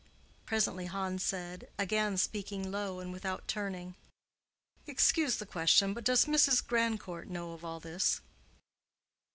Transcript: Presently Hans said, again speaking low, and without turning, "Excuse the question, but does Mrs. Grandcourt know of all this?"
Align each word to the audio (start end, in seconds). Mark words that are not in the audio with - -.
Presently 0.47 0.87
Hans 0.87 1.21
said, 1.23 1.69
again 1.77 2.17
speaking 2.17 2.71
low, 2.71 2.99
and 2.99 3.13
without 3.13 3.47
turning, 3.47 3.93
"Excuse 4.87 5.37
the 5.37 5.45
question, 5.45 5.93
but 5.93 6.03
does 6.03 6.25
Mrs. 6.25 6.65
Grandcourt 6.65 7.27
know 7.27 7.51
of 7.51 7.63
all 7.63 7.79
this?" 7.79 8.19